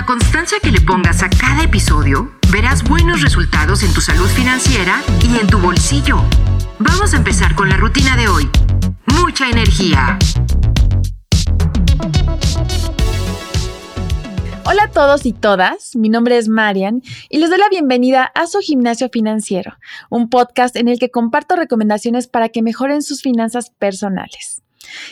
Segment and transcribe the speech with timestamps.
[0.00, 5.02] la constancia que le pongas a cada episodio, verás buenos resultados en tu salud financiera
[5.22, 6.22] y en tu bolsillo.
[6.78, 8.48] Vamos a empezar con la rutina de hoy.
[9.20, 10.18] Mucha energía.
[14.64, 18.46] Hola a todos y todas, mi nombre es Marian y les doy la bienvenida a
[18.46, 19.76] su Gimnasio Financiero,
[20.08, 24.62] un podcast en el que comparto recomendaciones para que mejoren sus finanzas personales.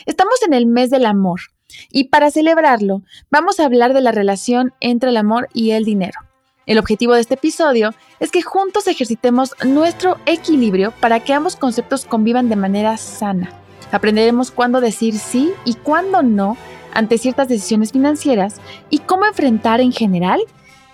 [0.07, 1.41] Estamos en el mes del amor
[1.91, 6.19] y para celebrarlo vamos a hablar de la relación entre el amor y el dinero.
[6.65, 12.05] El objetivo de este episodio es que juntos ejercitemos nuestro equilibrio para que ambos conceptos
[12.05, 13.51] convivan de manera sana.
[13.91, 16.57] Aprenderemos cuándo decir sí y cuándo no
[16.93, 18.57] ante ciertas decisiones financieras
[18.89, 20.41] y cómo enfrentar en general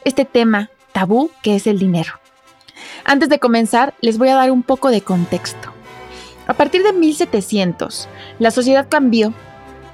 [0.06, 2.14] este tema tabú que es el dinero.
[3.04, 5.74] Antes de comenzar, les voy a dar un poco de contexto.
[6.48, 8.08] A partir de 1700,
[8.40, 9.34] la sociedad cambió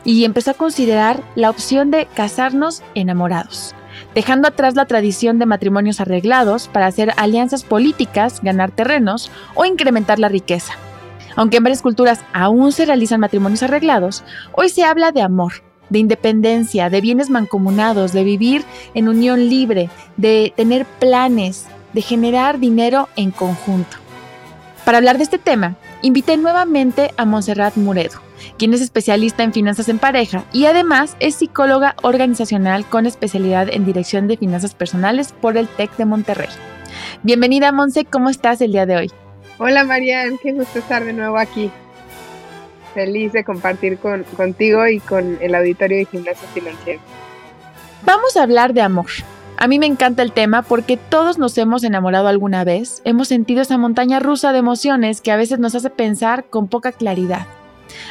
[0.03, 3.75] y empezó a considerar la opción de casarnos enamorados,
[4.15, 10.19] dejando atrás la tradición de matrimonios arreglados para hacer alianzas políticas, ganar terrenos o incrementar
[10.19, 10.73] la riqueza.
[11.35, 15.53] Aunque en varias culturas aún se realizan matrimonios arreglados, hoy se habla de amor,
[15.89, 22.59] de independencia, de bienes mancomunados, de vivir en unión libre, de tener planes, de generar
[22.59, 23.97] dinero en conjunto.
[24.85, 28.19] Para hablar de este tema, invité nuevamente a Montserrat Muredo,
[28.57, 33.85] quien es especialista en finanzas en pareja y además es psicóloga organizacional con especialidad en
[33.85, 36.49] dirección de finanzas personales por el TEC de Monterrey.
[37.23, 39.11] Bienvenida, Monse, ¿cómo estás el día de hoy?
[39.57, 41.71] Hola, Marian, qué gusto estar de nuevo aquí
[42.93, 46.99] feliz de compartir con, contigo y con el auditorio de Gimnasio Financiero.
[48.05, 49.07] Vamos a hablar de amor.
[49.57, 53.61] A mí me encanta el tema porque todos nos hemos enamorado alguna vez, hemos sentido
[53.61, 57.45] esa montaña rusa de emociones que a veces nos hace pensar con poca claridad.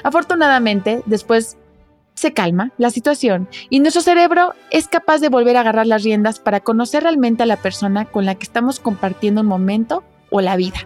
[0.02, 1.56] Afortunadamente, después
[2.14, 6.38] se calma la situación y nuestro cerebro es capaz de volver a agarrar las riendas
[6.38, 10.56] para conocer realmente a la persona con la que estamos compartiendo un momento o la
[10.56, 10.81] vida.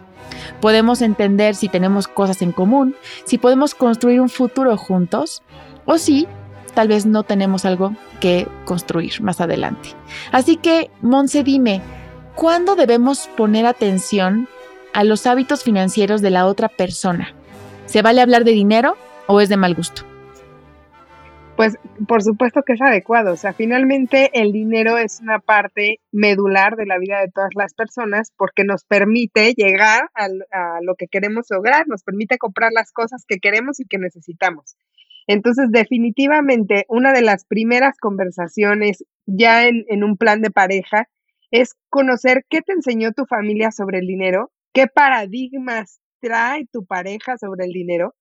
[0.61, 5.43] Podemos entender si tenemos cosas en común, si podemos construir un futuro juntos
[5.87, 6.29] o si
[6.75, 9.91] tal vez no tenemos algo que construir más adelante.
[10.33, 11.83] Así que, Monse, dime,
[12.35, 14.49] ¿cuándo debemos poner atención
[14.93, 17.35] a los hábitos financieros de la otra persona?
[17.87, 18.97] ¿Se vale hablar de dinero
[19.27, 20.03] o es de mal gusto?
[21.57, 21.79] Pues
[22.09, 23.33] por supuesto que es adecuado.
[23.33, 27.75] O sea, finalmente el dinero es una parte medular de la vida de todas las
[27.75, 30.29] personas porque nos permite llegar a,
[30.83, 34.77] lo que queremos lograr, nos permite comprar las cosas que queremos y que necesitamos.
[35.27, 41.09] Entonces, definitivamente, una de las primeras conversaciones ya en, en un plan de pareja
[41.51, 47.37] es conocer qué te enseñó tu familia sobre el dinero, qué paradigmas trae tu pareja
[47.37, 48.15] sobre el dinero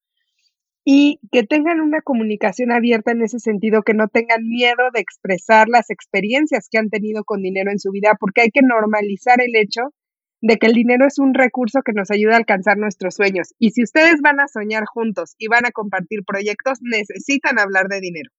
[0.84, 5.70] y que tengan una comunicación abierta en ese sentido, que no tengan miedo de expresar
[5.70, 9.56] las experiencias que han tenido con dinero en su vida, porque hay que normalizar el
[9.56, 9.94] hecho
[10.42, 13.54] de que el dinero es un recurso que nos ayuda a alcanzar nuestros sueños.
[13.60, 18.02] Y si ustedes van a soñar juntos y van a compartir proyectos, necesitan hablar de
[18.02, 18.30] dinero.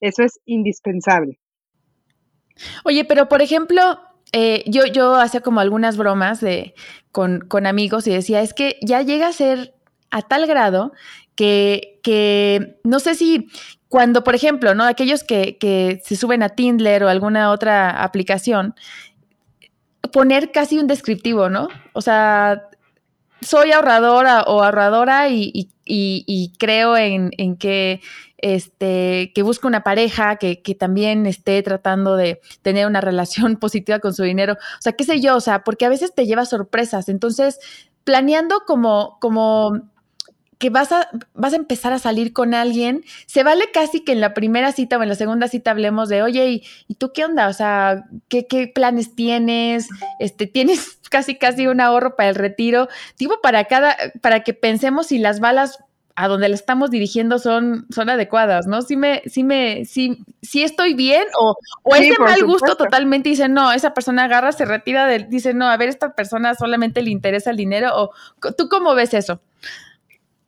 [0.00, 1.40] Eso es indispensable.
[2.84, 3.98] Oye, pero por ejemplo,
[4.32, 6.74] eh, yo, yo hacía como algunas bromas de,
[7.12, 9.74] con, con amigos y decía, es que ya llega a ser
[10.10, 10.92] a tal grado
[11.34, 13.48] que, no sé si
[13.88, 14.84] cuando, por ejemplo, ¿no?
[14.84, 18.74] Aquellos que, se suben a Tindler o alguna otra aplicación,
[20.12, 21.68] poner casi un descriptivo, ¿no?
[21.92, 22.68] O sea,
[23.40, 25.70] soy ahorradora o ahorradora y,
[26.58, 28.00] creo en, que,
[28.38, 34.14] este, que busco una pareja que, también esté tratando de tener una relación positiva con
[34.14, 34.54] su dinero.
[34.54, 37.08] O sea, qué sé yo, o sea, porque a veces te lleva sorpresas.
[37.08, 37.58] Entonces,
[38.04, 39.82] planeando como, como
[40.58, 44.20] que vas a, vas a empezar a salir con alguien, se vale casi que en
[44.20, 47.48] la primera cita o en la segunda cita hablemos de, oye, ¿y, tú qué onda?
[47.48, 49.88] O sea, ¿qué, planes tienes?
[50.20, 52.88] Este, ¿Tienes casi casi un ahorro para el retiro?
[53.16, 55.78] Tipo, para cada, para que pensemos si las balas
[56.20, 58.82] a donde le estamos dirigiendo son, son adecuadas, ¿no?
[58.82, 61.54] Si me, si me, si, si estoy bien o,
[61.84, 65.54] o es de mal gusto totalmente dice, no, esa persona agarra, se retira del, dice,
[65.54, 68.10] no, a ver, esta persona solamente le interesa el dinero, o
[68.56, 69.40] ¿tú cómo ves eso?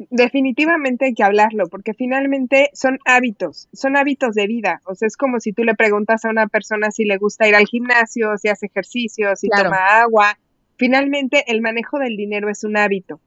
[0.08, 4.80] definitivamente hay que hablarlo, porque finalmente son hábitos, son hábitos de vida.
[4.86, 7.54] O sea, es como si tú le preguntas a una persona si le gusta ir
[7.54, 10.38] al gimnasio, si hace ejercicio, si toma agua.
[10.78, 13.20] Finalmente, el manejo del dinero es un hábito.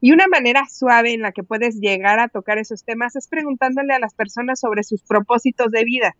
[0.00, 3.92] Y una manera suave en la que puedes llegar a tocar esos temas es preguntándole
[3.92, 6.16] a las personas sobre sus propósitos de vida.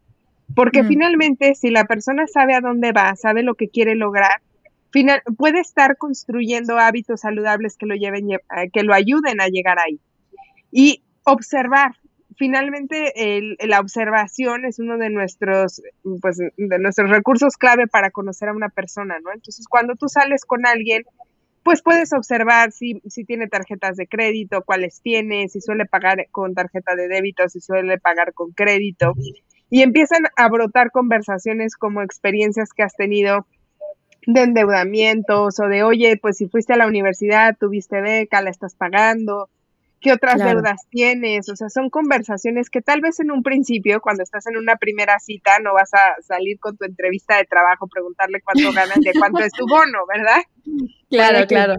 [0.54, 4.42] Porque finalmente, si la persona sabe a dónde va, sabe lo que quiere lograr,
[4.90, 8.38] final, puede estar construyendo hábitos saludables que lo lleven, eh,
[8.72, 10.00] que lo ayuden a llegar ahí.
[10.72, 11.92] Y observar,
[12.36, 13.12] finalmente
[13.60, 15.82] la observación es uno de nuestros,
[16.20, 19.32] pues, de nuestros recursos clave para conocer a una persona, ¿no?
[19.32, 21.02] Entonces, cuando tú sales con alguien,
[21.62, 26.54] pues puedes observar si, si tiene tarjetas de crédito, cuáles tiene, si suele pagar con
[26.54, 29.14] tarjeta de débito, si suele pagar con crédito.
[29.68, 33.46] Y empiezan a brotar conversaciones como experiencias que has tenido
[34.26, 38.74] de endeudamientos o de, oye, pues si fuiste a la universidad, tuviste beca, la estás
[38.74, 39.48] pagando,
[40.00, 41.48] ¿Qué otras deudas tienes?
[41.50, 45.18] O sea, son conversaciones que tal vez en un principio, cuando estás en una primera
[45.18, 49.40] cita, no vas a salir con tu entrevista de trabajo, preguntarle cuánto ganas, de cuánto
[49.40, 50.42] es tu bono, ¿verdad?
[51.10, 51.74] Claro, claro.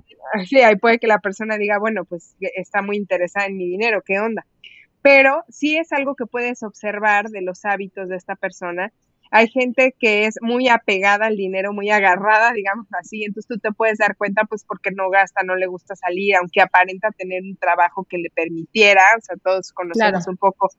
[0.45, 4.03] Sí, ahí puede que la persona diga, bueno, pues está muy interesada en mi dinero,
[4.05, 4.45] ¿qué onda?
[5.01, 8.93] Pero sí es algo que puedes observar de los hábitos de esta persona
[9.31, 13.71] hay gente que es muy apegada al dinero, muy agarrada, digamos así, entonces tú te
[13.71, 17.55] puedes dar cuenta pues porque no gasta, no le gusta salir, aunque aparenta tener un
[17.55, 20.69] trabajo que le permitiera, o sea, todos conocemos un poco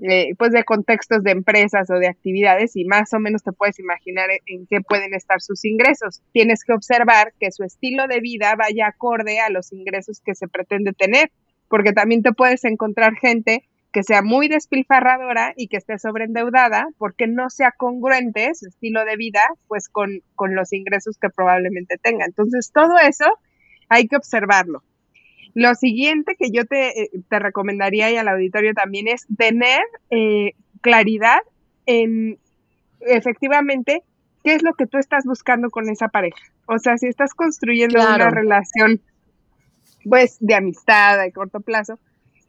[0.00, 3.78] eh, pues de contextos de empresas o de actividades y más o menos te puedes
[3.78, 6.20] imaginar en qué pueden estar sus ingresos.
[6.32, 10.48] Tienes que observar que su estilo de vida vaya acorde a los ingresos que se
[10.48, 11.30] pretende tener,
[11.68, 13.62] porque también te puedes encontrar gente
[13.94, 19.16] que sea muy despilfarradora y que esté sobreendeudada porque no sea congruente su estilo de
[19.16, 22.24] vida pues con, los ingresos que probablemente tenga.
[22.26, 23.24] Entonces todo eso
[23.88, 24.82] hay que observarlo.
[25.54, 30.54] Lo siguiente que yo te, eh, te recomendaría y al auditorio también es tener eh,
[30.80, 31.38] claridad
[31.86, 32.36] en
[32.98, 34.02] efectivamente
[34.42, 36.42] qué es lo que tú estás buscando con esa pareja.
[36.66, 39.00] O sea, si estás construyendo una relación
[40.02, 42.00] pues de amistad a corto plazo,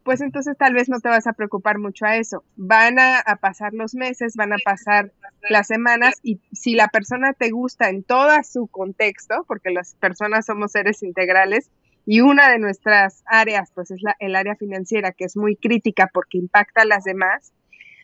[0.05, 2.43] pues entonces tal vez no te vas a preocupar mucho a eso.
[2.55, 5.11] Van a, pasar los meses, van a pasar
[5.49, 10.45] las semanas y si la persona te gusta en todo su contexto, porque las personas
[10.45, 11.71] somos seres integrales
[12.05, 16.07] y una de nuestras áreas pues es la, el área financiera que es muy crítica
[16.13, 17.51] porque impacta a las demás,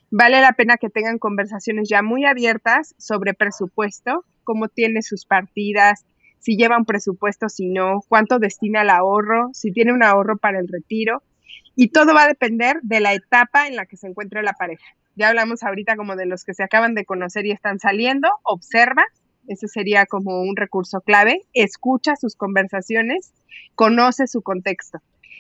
[0.10, 6.04] vale la pena que tengan conversaciones ya muy abiertas sobre presupuesto, cómo tiene sus partidas,
[6.40, 10.60] si lleva un presupuesto, si no, cuánto destina al ahorro, si tiene un ahorro para
[10.60, 11.22] el retiro
[11.82, 14.86] y todo va a depender de la etapa en la que se encuentre la pareja.
[15.16, 19.04] Ya hablamos ahorita como de los que se acaban de conocer y están saliendo, observa,
[19.48, 23.34] ese sería como un recurso clave, escucha sus conversaciones,
[23.74, 25.00] conoce su contexto.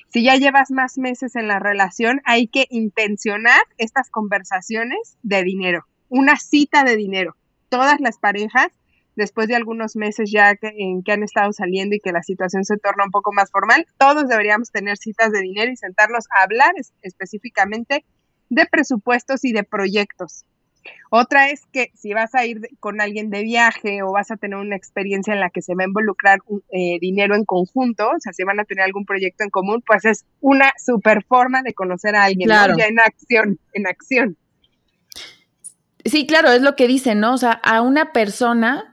[0.09, 5.85] Si ya llevas más meses en la relación, hay que intencionar estas conversaciones de dinero,
[6.09, 7.35] una cita de dinero.
[7.69, 8.69] Todas las parejas
[9.15, 12.63] después de algunos meses ya que, en que han estado saliendo y que la situación
[12.65, 16.43] se torna un poco más formal, todos deberíamos tener citas de dinero y sentarnos a
[16.43, 18.05] hablar específicamente
[18.49, 20.45] de presupuestos y de proyectos.
[21.09, 24.57] Otra es que si vas a ir con alguien de viaje o vas a tener
[24.57, 26.39] una experiencia en la que se va a involucrar
[26.71, 30.05] eh, dinero en conjunto, o sea, si van a tener algún proyecto en común, pues
[30.05, 34.37] es una super forma de conocer a alguien, ya en acción, en acción.
[36.05, 37.33] Sí, claro, es lo que dicen, ¿no?
[37.33, 38.90] O sea, a una persona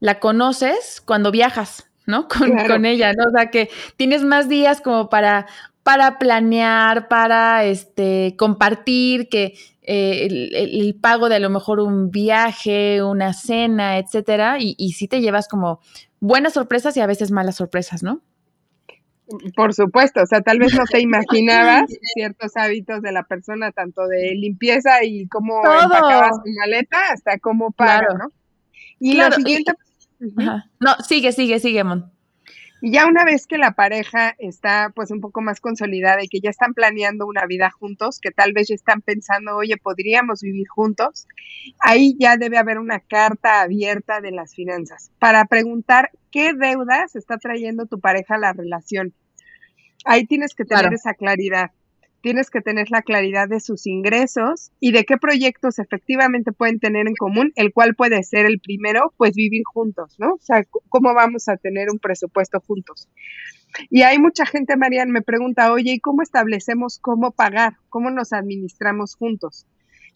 [0.00, 2.26] la conoces cuando viajas, ¿no?
[2.66, 3.24] Con, ella, ¿no?
[3.28, 5.46] O sea, que tienes más días como para,
[5.82, 13.02] para planear, para este, compartir, que eh, el, pago de a lo mejor un viaje,
[13.02, 15.80] una cena, etcétera, y, y sí te llevas como
[16.20, 18.22] buenas sorpresas y a veces malas sorpresas, ¿no?
[19.54, 24.06] Por supuesto, o sea, tal vez no te imaginabas ciertos hábitos de la persona, tanto
[24.06, 28.28] de limpieza y cómo empacabas su maleta hasta cómo paga, ¿no?
[28.98, 29.72] Y la siguiente,
[30.20, 32.10] no, sigue, sigue, sigue, Mon.
[32.82, 36.40] Y ya una vez que la pareja está pues un poco más consolidada y que
[36.40, 40.66] ya están planeando una vida juntos, que tal vez ya están pensando, oye, podríamos vivir
[40.66, 41.26] juntos,
[41.78, 47.36] ahí ya debe haber una carta abierta de las finanzas para preguntar qué deudas está
[47.36, 49.12] trayendo tu pareja a la relación.
[50.06, 51.72] Ahí tienes que tener esa claridad
[52.20, 57.06] tienes que tener la claridad de sus ingresos y de qué proyectos efectivamente pueden tener
[57.06, 60.34] en común, el cual puede ser el primero, pues vivir juntos, ¿no?
[60.34, 63.08] O sea, cómo vamos a tener un presupuesto juntos.
[63.88, 67.74] Y hay mucha gente, Marian, me pregunta, oye, ¿y cómo establecemos cómo pagar?
[67.88, 69.66] ¿Cómo nos administramos juntos?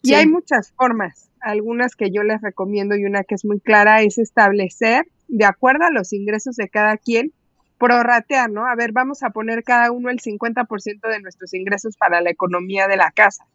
[0.01, 4.03] Y hay muchas formas, algunas que yo les recomiendo y una que es muy clara
[4.03, 7.33] es establecer, de acuerdo a los ingresos de cada quien,
[7.77, 8.65] prorratear, ¿no?
[8.65, 12.87] A ver, vamos a poner cada uno el 50% de nuestros ingresos para la economía
[12.87, 13.45] de la casa.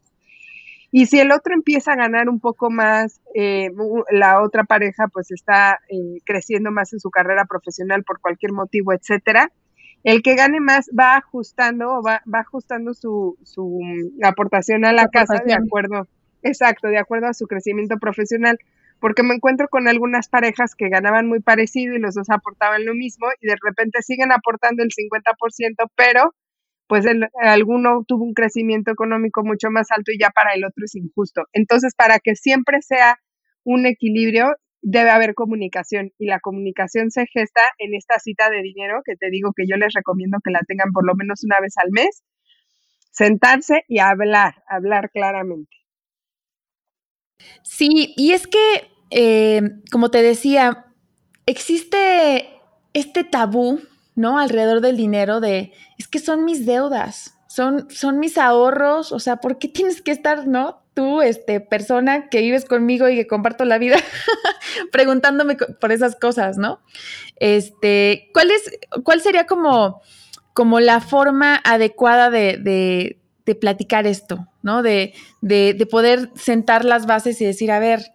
[0.91, 3.69] Y si el otro empieza a ganar un poco más, eh,
[4.11, 8.91] la otra pareja pues está eh, creciendo más en su carrera profesional por cualquier motivo,
[8.91, 9.51] etcétera,
[10.03, 13.79] el que gane más va ajustando o va, va ajustando su, su
[14.23, 16.07] aportación a la casa de acuerdo,
[16.41, 18.57] exacto, de acuerdo a su crecimiento profesional
[19.01, 22.93] porque me encuentro con algunas parejas que ganaban muy parecido y los dos aportaban lo
[22.93, 26.35] mismo y de repente siguen aportando el 50%, pero
[26.87, 30.85] pues el, alguno tuvo un crecimiento económico mucho más alto y ya para el otro
[30.85, 31.45] es injusto.
[31.51, 33.17] Entonces, para que siempre sea
[33.63, 39.01] un equilibrio, debe haber comunicación y la comunicación se gesta en esta cita de dinero
[39.03, 41.73] que te digo que yo les recomiendo que la tengan por lo menos una vez
[41.77, 42.23] al mes,
[43.09, 45.81] sentarse y hablar, hablar claramente.
[47.63, 50.85] Sí, y es que, eh, como te decía,
[51.45, 52.49] existe
[52.93, 53.81] este tabú,
[54.15, 54.39] ¿no?
[54.39, 59.37] Alrededor del dinero de, es que son mis deudas, son, son mis ahorros, o sea,
[59.37, 60.81] ¿por qué tienes que estar, ¿no?
[60.93, 63.97] Tú, este, persona que vives conmigo y que comparto la vida,
[64.91, 66.79] preguntándome por esas cosas, ¿no?
[67.37, 70.01] Este, ¿cuál es, cuál sería como,
[70.53, 74.83] como la forma adecuada de, de, de platicar esto, ¿no?
[74.83, 78.13] De, de, de, poder sentar las bases y decir, a ver,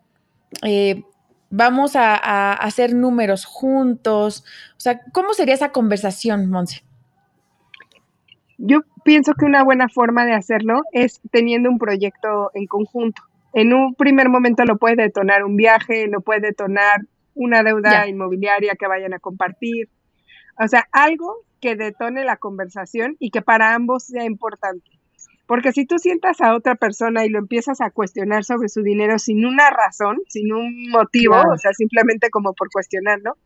[0.63, 1.03] eh,
[1.51, 4.45] vamos a, hacer números juntos.
[4.77, 6.83] O sea, ¿cómo sería esa conversación, Monse?
[8.59, 13.23] Yo pienso que una buena forma de hacerlo es teniendo un proyecto en conjunto.
[13.53, 17.03] En un primer momento lo puede detonar un viaje, lo puede detonar
[17.35, 19.89] una deuda inmobiliaria que vayan a compartir.
[20.59, 24.96] O sea, algo que detone la conversación y que para ambos sea importante.
[25.47, 29.19] Porque si tú sientas a otra persona y lo empiezas a cuestionar sobre su dinero
[29.19, 33.37] sin una razón, sin un motivo, o sea, simplemente como por cuestionarlo,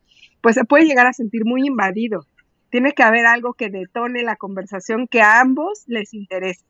[0.41, 2.27] pues se puede llegar a sentir muy invadido.
[2.71, 6.65] Tiene que haber algo que detone la conversación que a ambos les interese.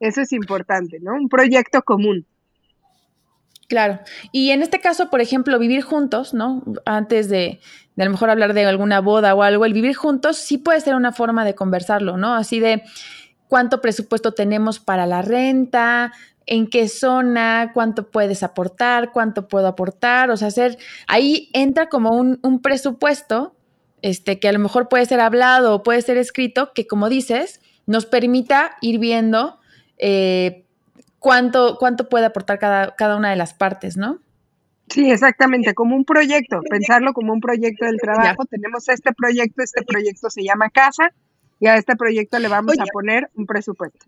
[0.00, 1.14] Eso es importante, ¿no?
[1.14, 2.26] Un proyecto común.
[3.68, 4.00] Claro.
[4.32, 6.62] Y en este caso, por ejemplo, vivir juntos, ¿no?
[6.84, 7.60] Antes de,
[7.96, 10.80] de a lo mejor hablar de alguna boda o algo, el vivir juntos sí puede
[10.80, 12.34] ser una forma de conversarlo, ¿no?
[12.34, 12.82] Así de,
[13.48, 16.12] cuánto presupuesto tenemos para la renta,
[16.46, 22.10] en qué zona, cuánto puedes aportar, cuánto puedo aportar, o sea, hacer, ahí entra como
[22.12, 23.54] un, presupuesto,
[24.00, 27.60] este, que a lo mejor puede ser hablado o puede ser escrito, que como dices,
[27.86, 29.58] nos permita ir viendo
[29.98, 30.64] eh,
[31.18, 34.20] cuánto, cuánto puede aportar cada, cada una de las partes, ¿no?
[34.88, 38.46] Sí, exactamente, como un proyecto, pensarlo como un proyecto del trabajo.
[38.46, 41.12] Tenemos este proyecto, este proyecto se llama casa,
[41.60, 44.06] y a este proyecto le vamos a poner un presupuesto.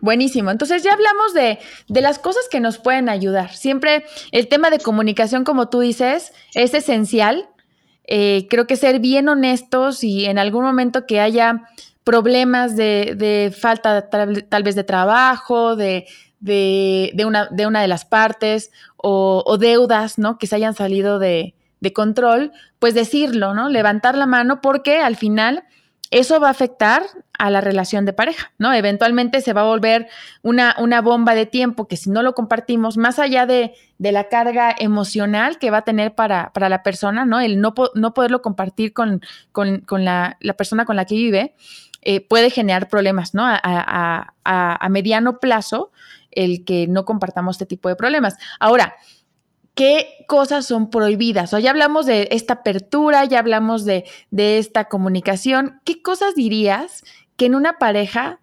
[0.00, 0.50] Buenísimo.
[0.50, 3.54] Entonces ya hablamos de, de, las cosas que nos pueden ayudar.
[3.54, 7.48] Siempre el tema de comunicación, como tú dices, es esencial.
[8.06, 11.64] Eh, creo que ser bien honestos y en algún momento que haya
[12.04, 16.06] problemas de, de falta tal, tal, vez de trabajo, de,
[16.38, 20.38] de, una, de una de las partes o, o deudas, ¿no?
[20.38, 23.68] Que se hayan salido de, de control, pues decirlo, ¿no?
[23.68, 25.64] Levantar la mano porque al final
[26.10, 27.02] eso va a afectar
[27.38, 28.72] a la relación de pareja, ¿no?
[28.72, 30.08] Eventualmente se va a volver
[30.42, 34.28] una, una bomba de tiempo que si no lo compartimos, más allá de, de la
[34.28, 37.40] carga emocional que va a tener para, para la persona, ¿no?
[37.40, 39.20] El no, no poderlo compartir con,
[39.52, 41.54] con, la, persona con la que vive,
[42.02, 43.44] eh, puede generar problemas, ¿no?
[43.44, 45.90] A, a, a, a mediano plazo
[46.30, 48.36] el que no compartamos este tipo de problemas.
[48.60, 48.94] Ahora,
[49.76, 51.54] qué cosas son prohibidas.
[51.54, 55.80] O ya hablamos de esta apertura, ya hablamos de, esta comunicación.
[55.84, 57.04] ¿Qué cosas dirías
[57.36, 58.40] que en una pareja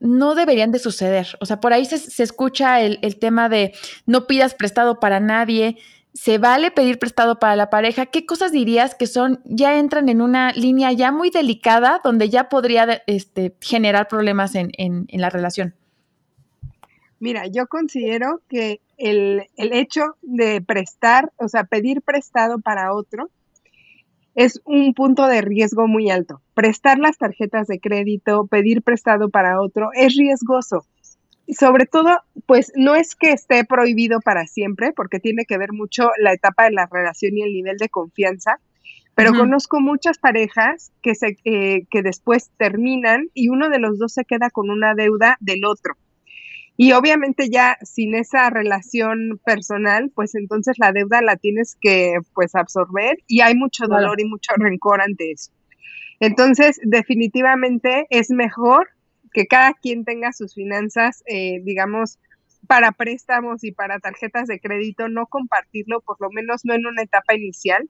[0.00, 1.36] no deberían de suceder?
[1.40, 3.74] O sea, por ahí se, escucha el, tema de
[4.06, 5.76] no pidas prestado para nadie.
[6.14, 8.06] ¿Se vale pedir prestado para la pareja?
[8.06, 12.48] ¿Qué cosas dirías que son, ya entran en una línea ya muy delicada donde ya
[12.48, 15.74] podría este, generar problemas en la relación?
[17.22, 23.30] Mira, yo considero que el, hecho de prestar, o sea, pedir prestado para otro,
[24.34, 26.42] es un punto de riesgo muy alto.
[26.54, 30.84] Prestar las tarjetas de crédito, pedir prestado para otro, es riesgoso.
[31.46, 32.10] Y sobre todo,
[32.46, 36.64] pues no es que esté prohibido para siempre, porque tiene que ver mucho la etapa
[36.64, 38.58] de la relación y el nivel de confianza,
[39.14, 44.12] pero conozco muchas parejas que, se, eh, que después terminan y uno de los dos
[44.12, 45.94] se queda con una deuda del otro.
[46.82, 52.56] Y obviamente ya sin esa relación personal, pues entonces la deuda la tienes que pues
[52.56, 55.52] absorber y hay mucho dolor y mucho rencor ante eso.
[56.18, 58.88] Entonces, definitivamente es mejor
[59.32, 62.18] que cada quien tenga sus finanzas, eh, digamos,
[62.66, 67.02] para préstamos y para tarjetas de crédito, no compartirlo, por lo menos no en una
[67.02, 67.88] etapa inicial.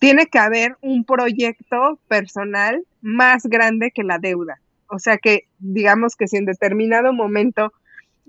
[0.00, 4.60] Tiene que haber un proyecto personal más grande que la deuda.
[4.88, 7.72] O sea que, digamos que si en determinado momento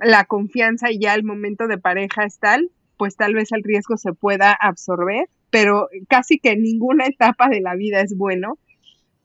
[0.01, 3.97] la confianza y ya el momento de pareja es tal, pues tal vez el riesgo
[3.97, 8.57] se pueda absorber, pero casi que ninguna etapa de la vida es bueno,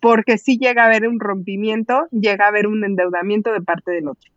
[0.00, 4.09] porque si llega a haber un rompimiento, llega a haber un endeudamiento de parte del
[4.09, 4.31] otro.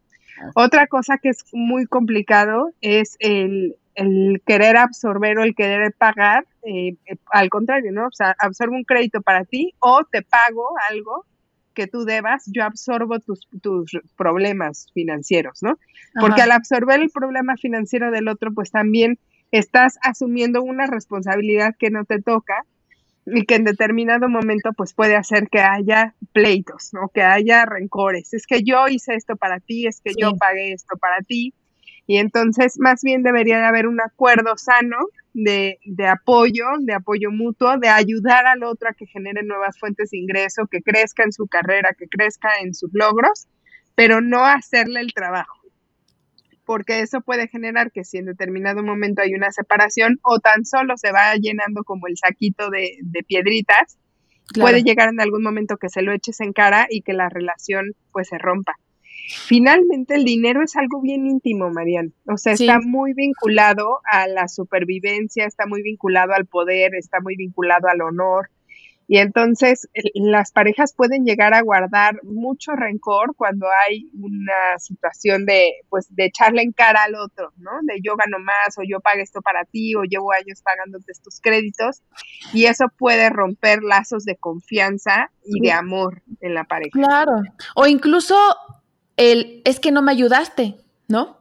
[0.54, 6.46] Otra cosa que es muy complicado es el, el querer absorber o el querer pagar,
[6.64, 8.08] eh, eh, al contrario, ¿no?
[8.08, 11.26] O sea, absorbo un crédito para ti o te pago algo
[11.78, 15.78] que tú debas, yo absorbo tus, tus problemas financieros, ¿no?
[16.20, 19.20] Porque al absorber el problema financiero del otro, pues también
[19.52, 22.66] estás asumiendo una responsabilidad que no te toca
[23.28, 27.10] y que en determinado momento pues puede hacer que haya pleitos, ¿no?
[27.14, 28.34] Que haya rencores.
[28.34, 31.54] Es que yo hice esto para ti, es que yo pagué esto para ti.
[32.08, 34.98] Y entonces más bien debería de haber un acuerdo sano
[35.34, 40.12] de, de, apoyo, de apoyo mutuo, de ayudar al otro a que genere nuevas fuentes
[40.12, 43.48] de ingreso, que crezca en su carrera, que crezca en sus logros,
[43.94, 45.58] pero no hacerle el trabajo
[46.68, 50.98] porque eso puede generar que si en determinado momento hay una separación o tan solo
[50.98, 53.98] se va llenando como el saquito de, piedritas,
[54.54, 57.94] puede llegar en algún momento que se lo eches en cara y que la relación
[58.12, 58.74] pues se rompa.
[59.28, 62.14] Finalmente el dinero es algo bien íntimo, Marian.
[62.28, 67.36] O sea, está muy vinculado a la supervivencia, está muy vinculado al poder, está muy
[67.36, 68.50] vinculado al honor.
[69.10, 75.76] Y entonces las parejas pueden llegar a guardar mucho rencor cuando hay una situación de,
[75.90, 77.72] pues, de echarle en cara al otro, ¿no?
[77.84, 81.40] De yo gano más o yo pago esto para ti o llevo años pagándote estos
[81.42, 82.02] créditos.
[82.54, 86.92] Y eso puede romper lazos de confianza y de amor en la pareja.
[86.92, 87.44] Claro.
[87.76, 88.36] O incluso
[89.18, 91.40] el, es que no me ayudaste, ¿no?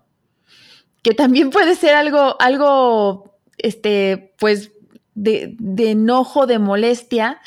[1.02, 4.72] Que también puede ser algo, algo, este, pues
[5.14, 7.40] de, enojo, de molestia,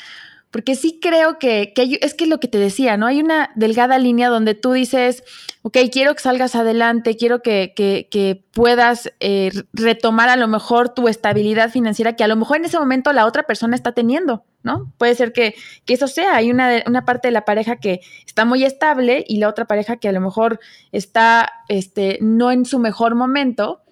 [0.50, 3.06] porque sí creo que, es que lo que te decía, ¿no?
[3.06, 5.22] Hay una delgada línea donde tú dices,
[5.62, 11.06] ok, quiero que salgas adelante, quiero que, que, puedas eh, retomar a lo mejor tu
[11.06, 14.92] estabilidad financiera que a lo mejor en ese momento la otra persona está teniendo, ¿no?
[14.98, 15.54] Puede ser que,
[15.86, 19.48] eso sea, hay una, una, parte de la pareja que está muy estable y la
[19.48, 20.58] otra pareja que a lo mejor
[20.90, 23.82] está este, no en su mejor momento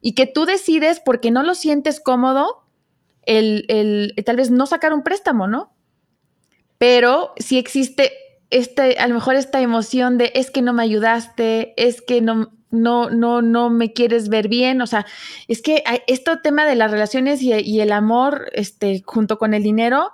[0.00, 2.64] y que tú decides porque no lo sientes cómodo
[3.22, 5.72] el, el, tal vez no sacar un préstamo, ¿no?
[6.80, 8.10] Pero si existe
[8.48, 12.52] este, a lo mejor esta emoción de es que no me ayudaste, es que no,
[12.70, 14.80] no, no, no me quieres ver bien.
[14.80, 15.04] O sea,
[15.46, 20.12] es que este tema de las relaciones y, el amor, este, junto con el dinero,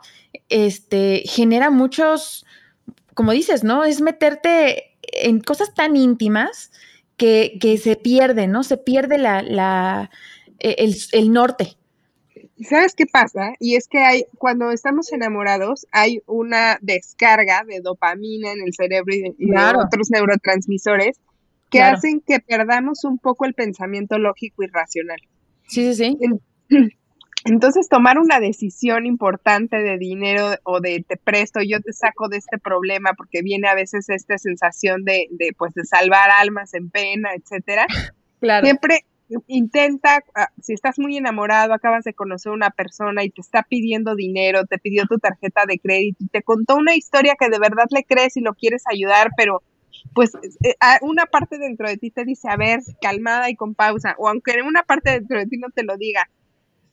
[0.48, 2.44] este, genera muchos,
[3.14, 3.84] como dices, ¿no?
[3.84, 6.72] Es meterte en cosas tan íntimas
[7.16, 8.64] que, que se pierde, ¿no?
[8.64, 10.10] Se pierde la, la,
[10.58, 11.76] el, el norte.
[12.62, 13.52] ¿Sabes qué pasa?
[13.60, 19.14] Y es que hay, cuando estamos enamorados, hay una descarga de dopamina en el cerebro
[19.14, 19.34] y de,
[19.76, 21.20] otros neurotransmisores
[21.70, 25.18] que hacen que perdamos un poco el pensamiento lógico y racional.
[25.68, 26.18] Sí, sí, sí.
[27.44, 32.38] Entonces, tomar una decisión importante de dinero o de te presto, yo te saco de
[32.38, 36.90] este problema, porque viene a veces esta sensación de, de pues, de salvar almas en
[36.90, 37.86] pena, etcétera.
[38.40, 38.64] Claro.
[38.64, 39.04] Siempre
[39.46, 43.62] intenta, ah, si estás muy enamorado, acabas de conocer a una persona y te está
[43.62, 47.58] pidiendo dinero, te pidió tu tarjeta de crédito y te contó una historia que de
[47.58, 49.62] verdad le crees y lo quieres ayudar, pero
[50.14, 54.14] pues eh, una parte dentro de ti te dice, a ver, calmada y con pausa,
[54.18, 56.28] o aunque una parte dentro de ti no te lo diga,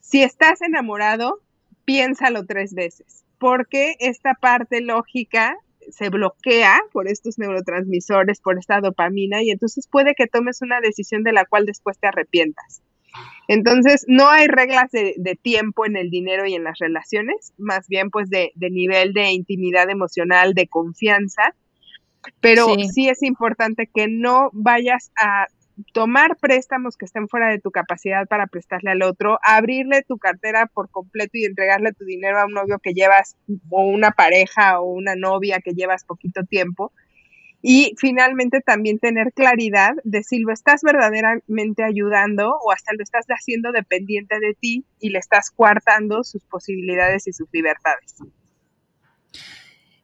[0.00, 1.40] si estás enamorado,
[1.84, 5.56] piénsalo tres veces, porque esta parte lógica
[5.90, 11.22] se bloquea por estos neurotransmisores, por esta dopamina, y entonces puede que tomes una decisión
[11.22, 12.82] de la cual después te arrepientas.
[13.46, 18.10] Entonces, no hay reglas de, tiempo en el dinero y en las relaciones, más bien
[18.10, 21.54] pues de, nivel de intimidad emocional, de confianza,
[22.40, 25.46] pero sí es importante que no vayas a
[25.92, 30.66] tomar préstamos que estén fuera de tu capacidad para prestarle al otro, abrirle tu cartera
[30.66, 33.36] por completo y entregarle tu dinero a un novio que llevas
[33.70, 36.92] o una pareja o una novia que llevas poquito tiempo.
[37.66, 43.24] Y finalmente también tener claridad de si lo estás verdaderamente ayudando o hasta lo estás
[43.28, 48.16] haciendo dependiente de ti y le estás coartando sus posibilidades y sus libertades.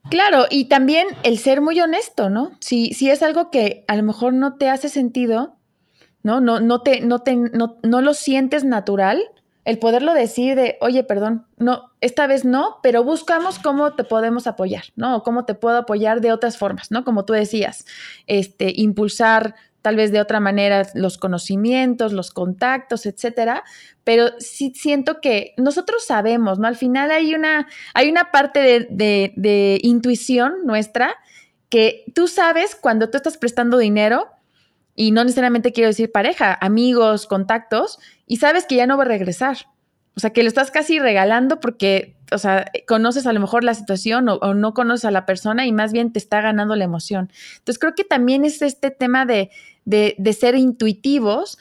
[0.08, 2.56] Claro, y también el ser muy honesto, ¿no?
[2.60, 5.59] Si, si es algo que a lo mejor no te hace sentido,
[6.22, 6.40] ¿no?
[6.40, 9.22] No, no, te, no, te, no, no lo sientes natural,
[9.64, 14.46] el poderlo decir de, oye, perdón, no, esta vez no, pero buscamos cómo te podemos
[14.46, 15.16] apoyar, ¿no?
[15.16, 17.04] O cómo te puedo apoyar de otras formas, ¿no?
[17.04, 17.84] Como tú decías,
[18.26, 23.64] este, impulsar tal vez de otra manera los conocimientos, los contactos, etcétera,
[24.04, 26.66] pero sí siento que nosotros sabemos, ¿no?
[26.66, 31.16] Al final hay una, hay una parte de, de, de intuición nuestra
[31.68, 34.28] que tú sabes cuando tú estás prestando dinero,
[34.94, 39.06] y no necesariamente quiero decir pareja, amigos, contactos, y sabes que ya no va a
[39.06, 39.56] regresar.
[40.16, 43.74] O sea, que lo estás casi regalando porque, o sea, conoces a lo mejor la
[43.74, 47.30] situación o, no conoces a la persona y más bien te está ganando la emoción.
[47.58, 49.50] Entonces, creo que también es este tema de,
[49.84, 51.58] de, ser intuitivos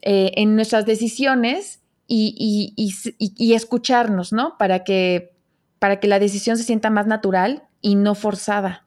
[0.00, 2.74] eh, en nuestras decisiones y,
[3.16, 4.58] y, escucharnos, ¿no?
[4.58, 5.34] Para que,
[5.78, 8.84] para que la decisión se sienta más natural y no forzada.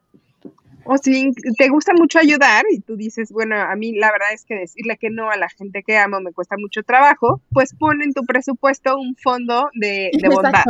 [0.85, 4.45] O si te gusta mucho ayudar y tú dices, bueno, a mí la verdad es
[4.45, 8.01] que decirle que no a la gente que amo me cuesta mucho trabajo, pues pon
[8.01, 10.63] en tu presupuesto un fondo de, bondad.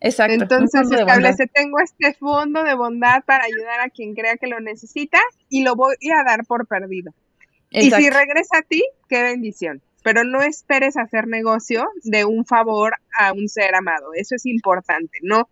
[0.00, 0.34] Exacto.
[0.34, 5.18] Entonces establece, tengo este fondo de bondad para ayudar a quien crea que lo necesita
[5.48, 7.12] y lo voy a dar por perdido.
[7.70, 9.82] Y si regresa a ti, qué bendición.
[10.02, 14.10] Pero no esperes hacer negocio de un favor a un ser amado.
[14.14, 15.48] Eso es importante, ¿no?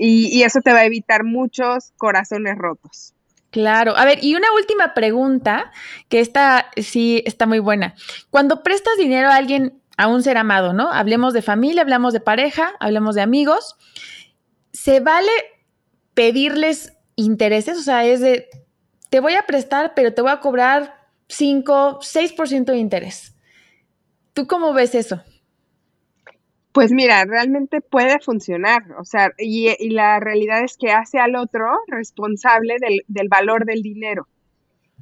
[0.00, 3.14] Y, eso te va a evitar muchos corazones rotos.
[3.50, 3.96] Claro.
[3.96, 5.72] A ver, y una última pregunta,
[6.08, 7.94] que esta sí está muy buena.
[8.30, 10.92] Cuando prestas dinero a alguien, a un ser amado, ¿no?
[10.92, 13.76] Hablemos de familia, hablamos de pareja, hablemos de amigos.
[14.72, 15.32] ¿Se vale
[16.14, 17.76] pedirles intereses?
[17.78, 18.48] O sea, es de,
[19.10, 23.34] te voy a prestar, pero te voy a cobrar 5, 6% de interés.
[24.32, 25.20] ¿Tú cómo ves eso?
[26.78, 31.66] Pues mira, realmente puede funcionar, o sea, y, la realidad es que hace al otro
[31.88, 32.76] responsable
[33.08, 34.28] del, valor del dinero.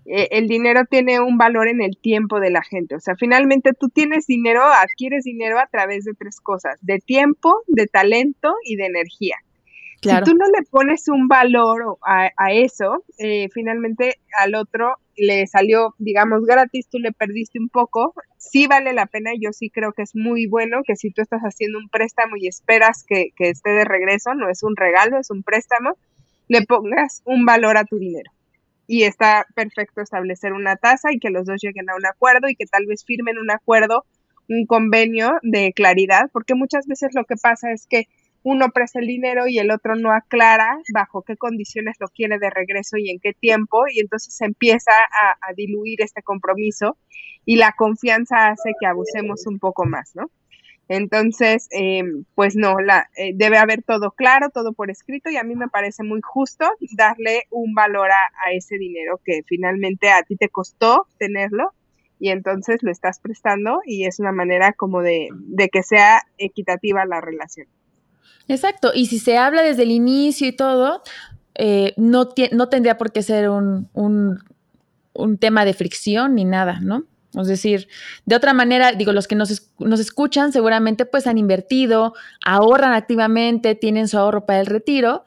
[0.07, 3.73] Eh, el dinero tiene un valor en el tiempo de la gente, o sea, finalmente
[3.79, 8.77] tú tienes dinero, adquieres dinero a través de tres cosas, de tiempo, de talento y
[8.77, 9.37] de energía.
[10.07, 15.95] Si tú no le pones un valor a, eso, eh, finalmente al otro le salió,
[15.99, 20.03] digamos, gratis, tú le perdiste un poco, sí vale la pena, yo sí creo que
[20.03, 23.71] es muy bueno que si tú estás haciendo un préstamo y esperas que, que esté
[23.71, 25.97] de regreso, no es un regalo, es un préstamo,
[26.49, 28.31] le pongas un valor a tu dinero.
[28.87, 32.55] Y está perfecto establecer una tasa y que los dos lleguen a un acuerdo y
[32.55, 34.05] que tal vez firmen un acuerdo,
[34.49, 38.07] un convenio de claridad, porque muchas veces lo que pasa es que
[38.49, 42.49] uno presta el dinero y el otro no aclara bajo qué condiciones lo quiere de
[42.49, 46.97] regreso y en qué tiempo, y entonces se empieza a, diluir este compromiso
[47.45, 50.31] y la confianza hace que abusemos un poco más, ¿no?
[50.87, 52.05] Entonces, eh,
[52.37, 55.67] pues no, la, eh, debe haber todo claro, todo por escrito y a mí me
[55.67, 61.09] parece muy justo darle un valor a, ese dinero que finalmente a ti te costó
[61.19, 61.73] tenerlo
[62.21, 65.31] y entonces lo estás prestando y es una manera como de
[65.73, 67.67] que sea equitativa la relación.
[68.49, 71.03] Exacto, y si se habla desde el inicio y todo,
[71.55, 74.39] eh, no, no tendría por qué ser un, un,
[75.15, 77.05] un, tema de fricción ni nada, ¿no?
[77.35, 77.89] Es decir,
[78.25, 83.75] de otra manera, digo, los que nos, nos, escuchan seguramente pues han invertido, ahorran activamente,
[83.75, 85.25] tienen su ahorro para el retiro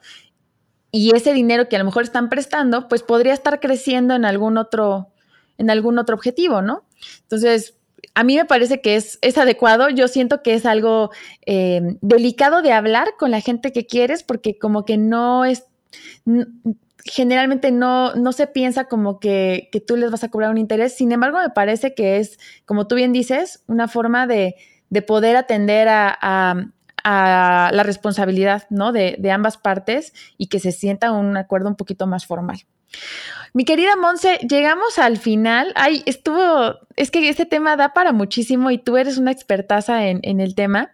[0.90, 4.58] y ese dinero que a lo mejor están prestando pues podría estar creciendo en algún
[4.58, 5.12] otro,
[5.58, 6.84] en algún otro objetivo, ¿no?
[7.22, 7.74] Entonces,
[8.14, 9.88] a mí me parece que es, es adecuado.
[9.88, 11.10] Yo siento que es algo
[11.46, 15.64] eh, delicado de hablar con la gente que quieres porque como que no es...
[17.04, 20.96] generalmente no, no se piensa como que, que, tú les vas a cobrar un interés.
[20.96, 24.56] Sin embargo, me parece que es, como tú bien dices, una forma de,
[24.90, 26.66] de poder atender a, a,
[27.04, 28.92] a, la responsabilidad ¿no?
[28.92, 32.60] de, de ambas partes y que se sienta un acuerdo un poquito más formal.
[33.52, 35.72] Mi querida Monse, llegamos al final.
[35.74, 40.40] Ay, estuvo, es que este tema da para muchísimo y tú eres una expertaza en,
[40.40, 40.92] el tema.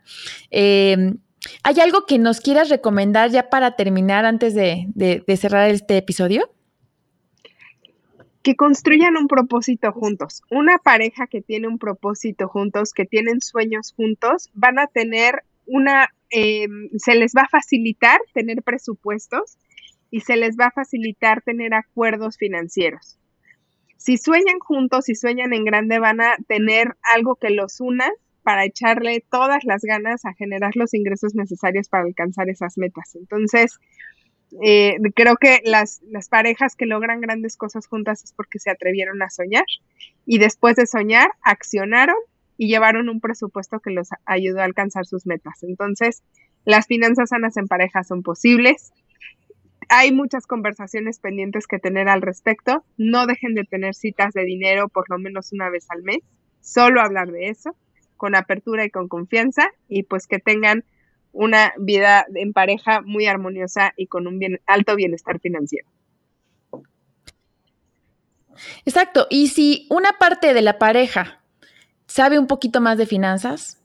[0.50, 1.18] Em,
[1.62, 4.88] ¿Hay algo que nos quieras recomendar ya para terminar antes de,
[5.36, 6.50] cerrar este episodio?
[8.42, 10.40] que construyan un propósito juntos.
[10.52, 16.10] Una pareja que tiene un propósito juntos, que tienen sueños juntos, van a tener una,
[16.30, 19.58] em, se les va a facilitar tener presupuestos
[20.10, 23.18] y se les va a facilitar tener acuerdos financieros.
[23.96, 28.10] Si sueñan juntos, si sueñan en grande, van a tener algo que los una
[28.42, 33.16] para echarle todas las ganas a generar los ingresos necesarios para alcanzar esas metas.
[33.16, 33.80] Entonces,
[34.62, 39.20] eh, creo que las, las parejas que logran grandes cosas juntas es porque se atrevieron
[39.22, 39.64] a soñar
[40.24, 42.16] y después de soñar, accionaron
[42.56, 45.62] y llevaron un presupuesto que los ayudó a alcanzar sus metas.
[45.62, 46.22] Entonces,
[46.64, 48.92] las finanzas sanas en pareja son posibles
[49.88, 52.84] hay muchas conversaciones pendientes que tener al respecto.
[52.96, 56.18] No dejen de tener citas de dinero por lo menos una vez al mes.
[56.60, 57.76] Solo hablar de eso,
[58.16, 60.84] con apertura y con confianza, y pues que tengan
[61.32, 65.86] una vida en pareja muy armoniosa y con un bien, alto bienestar financiero.
[68.84, 69.26] Exacto.
[69.30, 71.42] Y si una parte de la pareja
[72.06, 73.82] sabe un poquito más de finanzas,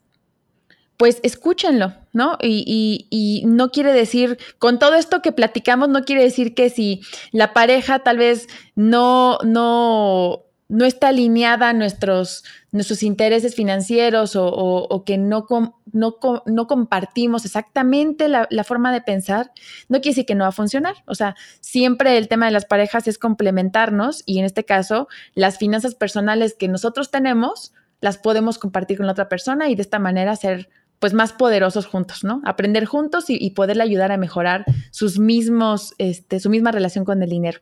[1.02, 2.38] pues escúchenlo, ¿no?
[2.44, 7.54] Y, no quiere decir, con todo esto que platicamos, no quiere decir que si la
[7.54, 15.18] pareja tal vez no, no, no está alineada a nuestros, nuestros intereses financieros o, que
[15.18, 15.48] no,
[15.92, 19.52] no, no, compartimos exactamente la, la, forma de pensar,
[19.90, 20.98] no quiere decir que no va a funcionar.
[21.08, 25.58] O sea, siempre el tema de las parejas es complementarnos y en este caso, las
[25.58, 30.00] finanzas personales que nosotros tenemos las podemos compartir con la otra persona y de esta
[30.00, 30.70] manera ser
[31.02, 32.44] pues más poderosos juntos, ¿no?
[32.46, 37.30] Aprender juntos y, poderle ayudar a mejorar sus mismos, este, su misma relación con el
[37.30, 37.60] dinero.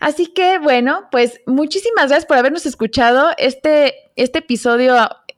[0.00, 3.30] Así que bueno, pues muchísimas gracias por habernos escuchado.
[3.38, 4.96] Este, este episodio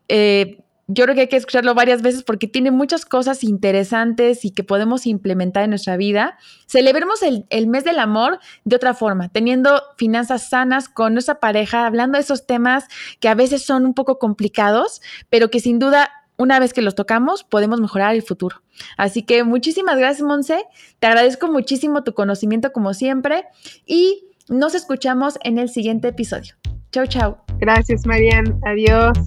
[0.09, 4.51] eh, yo creo que hay que escucharlo varias veces porque tiene muchas cosas interesantes y
[4.51, 6.39] que podemos implementar en nuestra vida.
[6.67, 11.87] Celebremos el, el, mes del amor de otra forma, teniendo finanzas sanas con nuestra pareja,
[11.87, 12.87] hablando de esos temas
[13.21, 16.95] que a veces son un poco complicados, pero que sin duda una vez que los
[16.95, 18.63] tocamos, podemos mejorar el futuro.
[18.97, 20.65] Así que muchísimas gracias, Monse.
[20.99, 23.45] Te agradezco muchísimo tu conocimiento como siempre
[23.87, 26.55] y nos escuchamos en el siguiente episodio.
[26.93, 27.37] Chau, chau.
[27.59, 28.59] Gracias, Marian.
[28.65, 29.19] Adiós.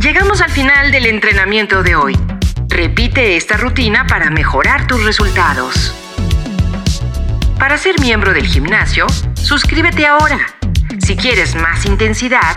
[0.00, 2.16] Llegamos al final del entrenamiento de hoy.
[2.68, 5.92] Repite esta rutina para mejorar tus resultados.
[7.58, 10.38] Para ser miembro del gimnasio, suscríbete ahora.
[11.00, 12.56] Si quieres más intensidad,